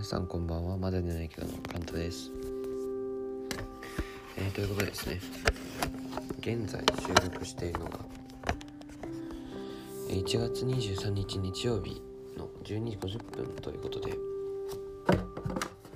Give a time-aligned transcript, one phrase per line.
[0.00, 0.78] 皆さんこんばんは。
[0.78, 2.30] まだ寝ないけどのカンタです、
[4.38, 5.20] えー、ということですね。
[6.38, 7.98] 現在収録しているのが
[10.08, 12.00] 1月23日日曜日
[12.34, 14.12] の12時50分ということで。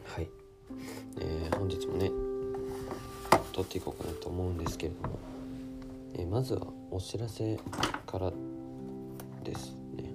[0.04, 0.28] はい、
[1.20, 2.10] えー本日もね
[3.54, 5.18] 撮っていこうかなと思うんですけれども、
[6.12, 7.58] えーまずはお知らせ
[8.06, 8.30] から
[9.42, 10.10] ですね。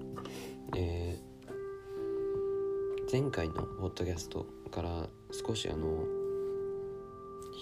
[0.77, 1.28] えー
[3.11, 6.03] 前回のポッドキャストから少しあの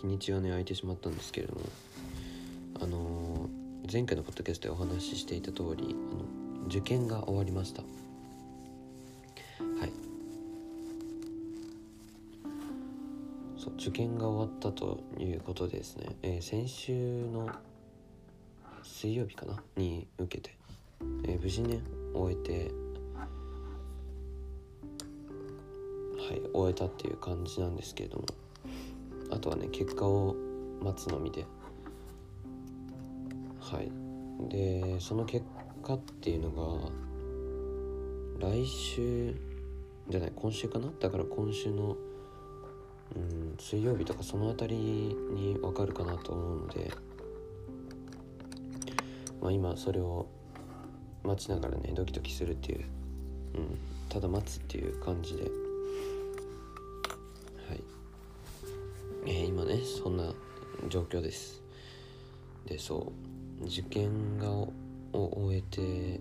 [0.02, 1.62] 日にちがね空いてしまったんですけれども
[2.82, 3.50] あの
[3.90, 6.16] 前回のポッドキャストでお話ししていた通りあ
[6.62, 7.82] の受験が終わりました。
[7.82, 7.88] は
[9.86, 9.92] い。
[13.58, 17.50] そう受験が終わったということでですね、えー先週の
[18.84, 19.64] 水曜日かな？
[19.78, 20.58] に受けて、
[21.24, 21.80] えー無事ね
[22.14, 22.72] 終えて
[26.18, 28.26] はい終えたっていう感じなんですけれども。
[29.30, 30.36] あとはね結果を
[30.82, 31.46] 待つのみで。
[33.60, 33.92] はい。
[34.50, 35.46] でその結
[35.84, 36.52] 果っていうの
[38.40, 39.36] が来週
[40.10, 40.90] じゃない今週かな？
[41.00, 41.98] だから今週の
[43.16, 44.84] うん水曜日とかその辺り
[45.34, 46.92] にわかるかなと思うので。
[49.42, 50.28] まあ今それを
[51.24, 52.86] 待ちながらねドキドキするっていう、
[53.56, 53.78] うん、
[54.10, 55.67] ただ待つっていう感じで。
[60.90, 61.62] 状況です。
[62.66, 63.12] でそ
[63.62, 63.66] う。
[63.66, 64.74] 受験がを
[65.14, 66.20] 終えて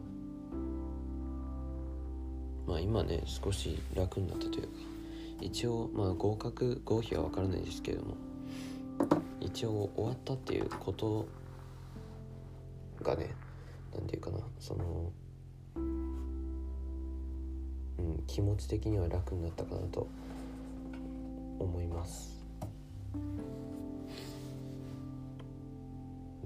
[2.67, 4.69] まあ今ね少し楽になったというか。
[5.41, 8.17] 一応まあ合格合否は分からないですけれども。
[9.41, 11.27] 一応終わったっていうこと
[13.03, 13.35] がね
[13.95, 15.13] なんていうかなその
[15.77, 16.17] うん
[18.27, 20.09] 気持ち的には楽になったかなと
[21.59, 22.45] 思います。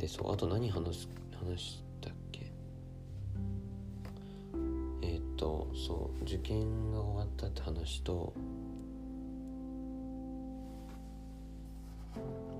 [0.00, 2.50] でそうあと何話す話したっけ？
[5.02, 8.32] えーっとそう受験が終わったって話と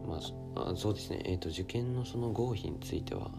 [0.07, 1.23] まあそあそうですね。
[1.25, 3.31] えーっと受験のその合否については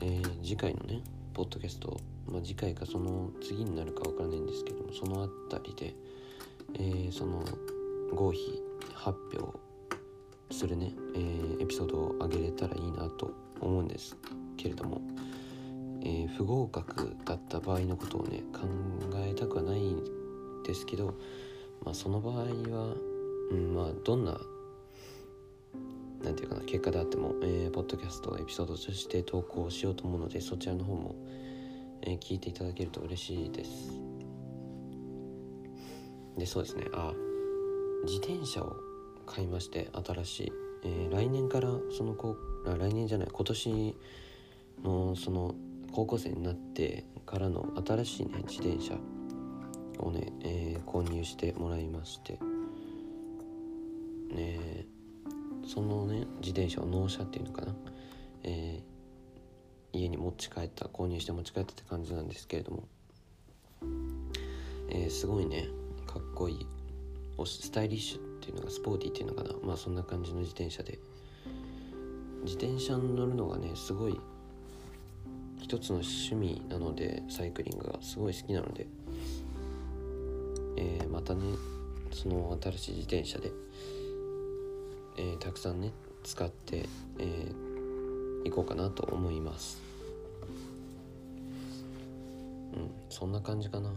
[0.00, 1.00] えー次回のね
[1.34, 5.94] ポッドキャスト、まあ、次回かその次になるかわからないんですけどもそのあたりで、
[6.74, 7.44] えーその
[8.14, 8.38] 合否
[8.94, 9.58] 発表
[10.50, 14.16] するね、えーエピソードを上げれたらいいなと思うんです
[14.56, 15.00] けれども、
[16.02, 18.60] えー不合格だった場合のことをね考
[19.16, 21.14] えたくはないんですけど、
[21.84, 22.94] まあ、その場合は、
[23.50, 24.40] うん、まあどんな
[26.22, 31.14] なんていうかな結果であっても、えーポッドキャストエピソードとして投稿しようと思うのでそちらの方も、
[32.02, 33.92] えー聞いていただけると嬉しいです。
[36.36, 36.86] でそうですね。
[36.94, 37.12] あ
[38.04, 38.89] 自転車を
[39.30, 40.52] 買いまして新しい、
[40.84, 42.36] えー来年からそのこ
[42.66, 43.96] あ来年じゃない今年
[44.82, 45.54] のその
[45.92, 48.94] 高校生になってからの新しいね自転車
[49.98, 52.38] をね、えー購入してもらいまして。
[54.34, 54.86] ね
[55.66, 57.74] そのね自転車を納車っていうのかな、
[58.42, 58.90] えー
[59.92, 62.88] 家に持ち帰った購入して持ち帰ったって感じなんですけれども、
[64.88, 65.68] えーすごいね
[66.06, 66.66] かっこいい。
[67.44, 68.29] スタイリッシュ。
[68.50, 69.54] っていうのがスポーティーっていうのかな。
[69.62, 70.98] まあそんな感じの自転車で。
[72.42, 74.18] 自転車に乗るのがねすごい
[75.60, 78.86] 一つの趣味なのでサイクリングがすごい好きなので、
[80.76, 81.42] えーまたね
[82.12, 83.52] その新しい自転車で、
[85.18, 85.92] えーたくさんね
[86.24, 86.88] 使って、
[87.18, 87.70] えー
[88.42, 89.82] 行こうかなと思います。
[92.74, 93.92] うんそんな感じかな。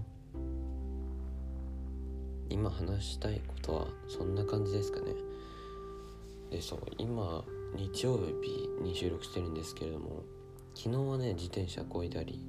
[2.53, 5.07] 今話したいことはそんな感じですかね。
[6.51, 7.43] でそう今
[7.75, 10.21] 日曜日に収録してるんですけれども
[10.75, 12.39] 昨日はね自転車こいだり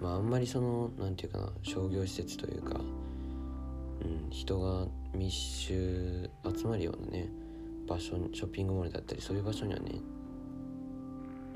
[0.00, 7.28] まああんまりその何て言うかな商業施設というかうん人が密集集まるようなね
[7.88, 9.90] 場所ショッピングモールだったりそういう場所にはね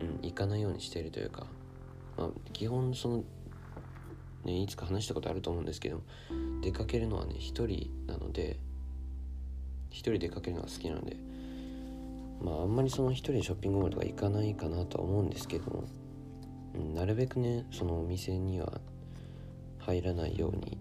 [0.01, 1.47] うん行かないようにしてるというか
[2.17, 3.25] まあ基本その
[4.45, 6.03] ねいつか話したことあると思うんですけど
[6.63, 8.59] 出かけるのはね一人なので
[9.91, 11.17] 一人出かけるのが好きなので
[12.43, 15.85] まああんまりその一人でショッピングモールとか行かないかなとは思うんですけども、
[16.95, 18.81] なるべくねそのお店には
[19.79, 20.79] 入らないように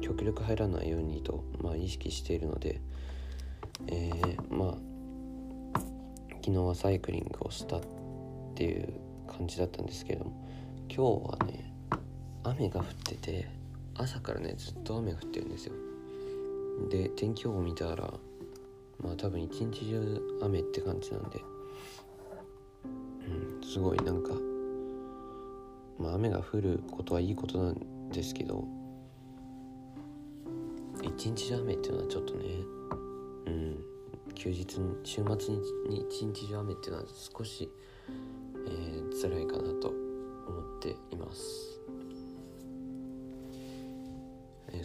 [0.00, 2.80] 極力入らないようにと、まあ、意識しているので、
[3.88, 4.96] えーまあ
[6.46, 7.80] 昨日はサイクリングをしたっ
[8.54, 8.92] ていう
[9.26, 10.48] 感じだったんですけれども
[10.88, 11.74] 今日はね
[12.50, 13.48] 雨が降ってて
[13.96, 15.72] 朝からねずっと雨が降ってるんですよ。
[16.90, 18.12] で天気予報見たら
[19.02, 21.40] まあ多分一日中雨って感じなんで。
[22.84, 22.88] う
[23.28, 24.30] んすごいなんか
[25.98, 28.64] まあ雨が降ることはいいことなんですけど
[31.02, 32.44] 一日中雨っていうのはちょっとね
[33.46, 33.84] うん
[34.34, 35.54] 休日に週末
[35.88, 37.04] に一日中雨っていうのは
[37.36, 37.68] 少し、
[38.68, 40.05] えー、辛いかなと。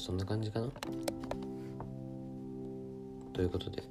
[0.02, 0.68] そんな感じかな？
[3.34, 3.84] ということで。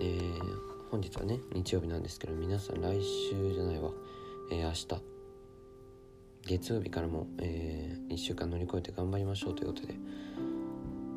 [0.00, 0.40] えー、
[0.88, 3.90] 本日はね日曜日なんですけど皆さん来週じゃないわ、
[4.52, 4.86] えー、明日。
[6.46, 9.94] 月曜日からも、えー、1週間乗り越えて頑張りましょうということで。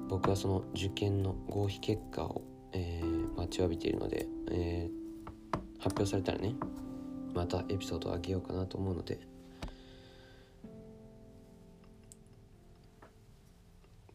[0.09, 6.55] 僕はその受験の合否結果を、えー、待ちわびているので、えー、発表されたらね
[7.35, 9.19] またエピソードをあげようかなと思うので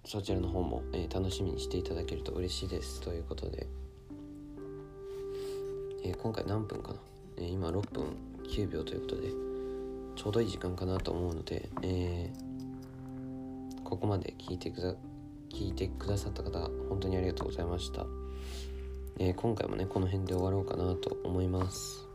[0.09, 3.67] そちらの方も、えー、楽しみにしていただけると嬉しいですということで
[6.03, 6.95] えー、今回何分かな、
[7.37, 8.17] えー、今6分
[8.49, 9.29] 9秒ということで
[10.17, 12.33] ちょうどいい時間かなと思うので、え、
[13.85, 14.95] ここまで聞いてくだ
[15.53, 16.59] 聞いてくださった方
[16.89, 18.07] 本当にありがとうございました、
[19.19, 22.09] え今回もねこの辺で終わろうかなと思います。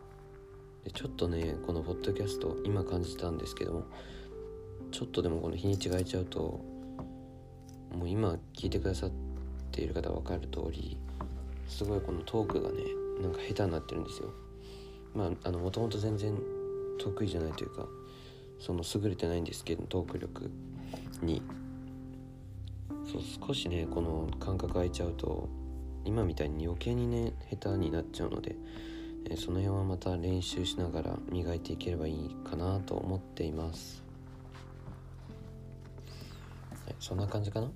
[0.84, 3.84] でちょっとねこのポッドキャスト今感じたんですけども
[4.92, 6.73] ちょっとでもこの日にちが空いちゃうと
[7.94, 9.12] もう今聞いてくださっ
[9.72, 10.98] ている方分かる通り
[11.68, 12.84] すごいこのトークがね
[13.22, 14.30] なんか下手になってるんですよ。
[15.16, 16.38] まあもともと全然
[17.00, 17.88] 得意じゃないというか
[18.60, 20.50] その優れてないんですけどトーク力
[21.22, 21.42] に。
[23.06, 25.50] そう少しねこの感覚空いちゃうと
[26.06, 28.56] 今みたいに余計にね下手になっちゃうので、
[29.26, 34.04] えー、その辺はまた練習しながら磨いていければいいかなと思っています、
[36.86, 37.70] はい、そんな感じかな？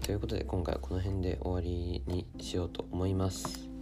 [0.00, 3.75] ということで今回はこの辺で終わりにしようと思います。